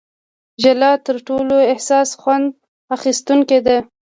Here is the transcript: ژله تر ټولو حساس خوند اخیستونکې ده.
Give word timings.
ژله 0.61 0.91
تر 1.05 1.17
ټولو 1.27 1.55
حساس 1.75 2.09
خوند 2.21 2.47
اخیستونکې 2.95 3.59
ده. 3.67 3.77